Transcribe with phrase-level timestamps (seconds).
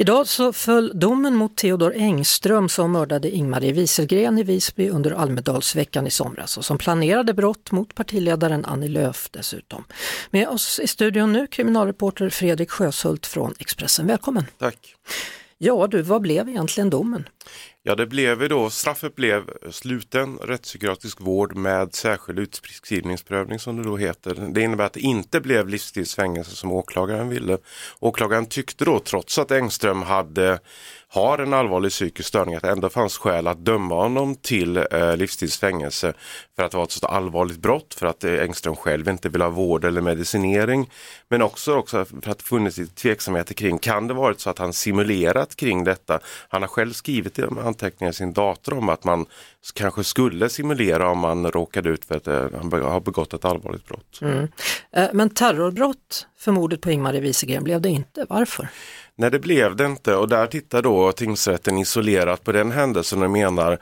[0.00, 6.06] Idag så föll domen mot Theodor Engström som mördade Ingmarie Wieselgren i Visby under Almedalsveckan
[6.06, 9.84] i somras och som planerade brott mot partiledaren Annie Lööf dessutom.
[10.30, 14.06] Med oss i studion nu kriminalreporter Fredrik Sjöshult från Expressen.
[14.06, 14.46] Välkommen!
[14.58, 14.94] Tack.
[15.58, 17.28] Ja du, vad blev egentligen domen?
[17.82, 23.82] Ja, det blev ju då, straffet blev sluten rättspsykiatrisk vård med särskild utskrivningsprövning som det
[23.82, 24.34] då heter.
[24.50, 27.58] Det innebär att det inte blev livstidsfängelse som åklagaren ville.
[28.00, 30.58] Åklagaren tyckte då, trots att Engström hade
[31.10, 35.16] har en allvarlig psykisk störning att det ändå fanns skäl att döma honom till eh,
[35.16, 36.12] livstidsfängelse
[36.56, 39.42] för att det var ett så allvarligt brott, för att eh, Engström själv inte vill
[39.42, 40.90] ha vård eller medicinering.
[41.28, 44.72] Men också, också för att det funnits tveksamheter kring, kan det varit så att han
[44.72, 46.20] simulerat kring detta?
[46.48, 49.26] Han har själv skrivit i de anteckningar i sin dator om att man
[49.74, 53.86] kanske skulle simulera om man råkade ut för att eh, han har begått ett allvarligt
[53.86, 54.18] brott.
[54.22, 54.48] Mm.
[54.92, 58.26] Eh, men terrorbrott för mordet på Ingmarie Wieselgren blev det inte.
[58.28, 58.68] Varför?
[59.14, 63.30] Nej det blev det inte och där tittar då tingsrätten isolerat på den händelsen och
[63.30, 63.78] menar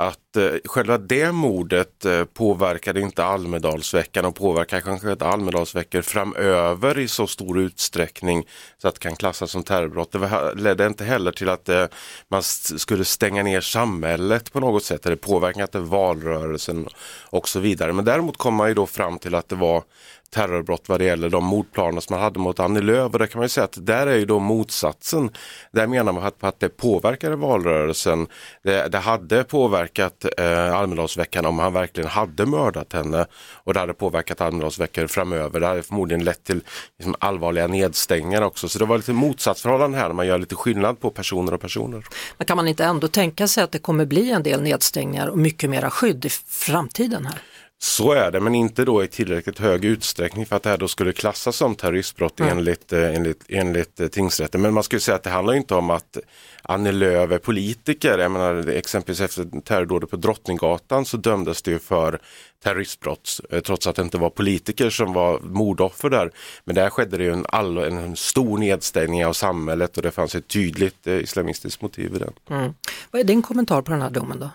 [0.00, 6.98] att eh, själva det mordet eh, påverkade inte Almedalsveckan och påverkar kanske inte Almedalsveckor framöver
[6.98, 8.46] i så stor utsträckning
[8.78, 10.12] så att det kan klassas som terrorbrott.
[10.12, 11.86] Det ledde inte heller till att eh,
[12.28, 16.88] man skulle stänga ner samhället på något sätt eller påverka inte valrörelsen
[17.30, 17.92] och så vidare.
[17.92, 19.82] Men däremot kom man ju då fram till att det var
[20.30, 23.38] terrorbrott vad det gäller de mordplaner som man hade mot Annie Lööf och där kan
[23.38, 25.30] man ju säga att där är ju då motsatsen.
[25.72, 28.26] Där menar man att, att det påverkade valrörelsen.
[28.62, 33.26] Det, det hade påverkat eh, Almedalsveckan om han verkligen hade mördat henne
[33.64, 35.60] och det hade påverkat Almedalsveckor framöver.
[35.60, 36.60] Det hade förmodligen lett till
[36.98, 38.68] liksom, allvarliga nedstängningar också.
[38.68, 42.04] Så det var lite motsatsförhållande här när man gör lite skillnad på personer och personer.
[42.36, 45.38] Men kan man inte ändå tänka sig att det kommer bli en del nedstängningar och
[45.38, 47.42] mycket mera skydd i framtiden här?
[47.80, 50.88] Så är det, men inte då i tillräckligt hög utsträckning för att det här då
[50.88, 52.58] skulle klassas som terroristbrott mm.
[52.58, 54.62] enligt, enligt, enligt eh, tingsrätten.
[54.62, 56.18] Men man skulle säga att det handlar inte om att
[56.62, 58.18] Annie Lööf är politiker.
[58.18, 62.20] Jag menar, exempelvis efter terrordådet på Drottninggatan så dömdes det ju för
[62.62, 66.30] terroristbrott eh, trots att det inte var politiker som var mordoffer där.
[66.64, 70.34] Men där skedde det ju en, all, en stor nedstängning av samhället och det fanns
[70.34, 72.32] ett tydligt islamistiskt motiv i den.
[72.50, 72.74] Mm.
[73.10, 74.50] Vad är din kommentar på den här domen då?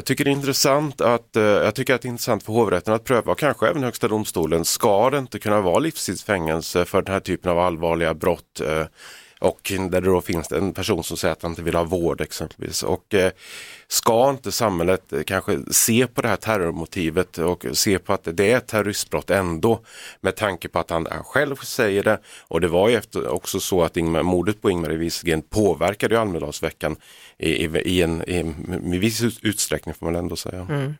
[0.00, 2.94] Jag tycker det är intressant att, eh, jag tycker att det är intressant för hovrätten
[2.94, 7.12] att pröva, och kanske även Högsta domstolen, ska det inte kunna vara livstidsfängelse för den
[7.12, 8.60] här typen av allvarliga brott?
[8.60, 8.86] Eh,
[9.40, 12.20] och där det då finns en person som säger att han inte vill ha vård
[12.20, 12.82] exempelvis.
[12.82, 13.32] Och eh,
[13.88, 18.52] ska inte samhället eh, kanske se på det här terrormotivet och se på att det
[18.52, 19.80] är ett terroristbrott ändå
[20.20, 23.82] med tanke på att han, själv säger det och det var ju efter, också så
[23.82, 26.96] att Ingmar, mordet på Ingmar Wieselgren påverkade ju Almedalsveckan
[27.38, 28.54] i, i, i, en, i,
[28.94, 30.66] i viss utsträckning får man ändå säga.
[30.70, 30.94] Mm.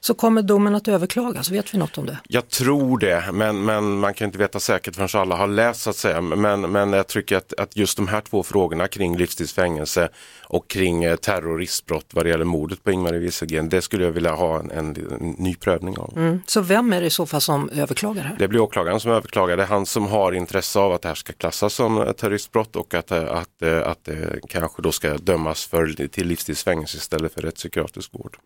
[0.00, 2.18] Så kommer domen att överklagas, vet vi något om det?
[2.28, 5.90] Jag tror det, men, men man kan inte veta säkert förrän alla har läst så
[5.90, 6.20] att säga.
[6.20, 10.08] Men, men jag tycker att, att just de här två frågorna kring livstidsfängelse
[10.42, 14.34] och kring eh, terroristbrott vad det gäller mordet på Ingmarie Wieselgren, det skulle jag vilja
[14.34, 16.12] ha en, en, en ny prövning av.
[16.16, 16.40] Mm.
[16.46, 18.36] Så vem är det i så fall som överklagar här?
[18.38, 21.14] Det blir åklagaren som överklagar, det är han som har intresse av att det här
[21.14, 25.16] ska klassas som eh, terroristbrott och att, eh, att, att, att det kanske då ska
[25.16, 28.36] dömas för, till livstidsfängelse istället för rättspsykiatrisk vård.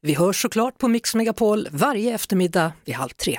[0.00, 3.38] Vi hörs såklart på Mix Megapol varje eftermiddag vid halv tre.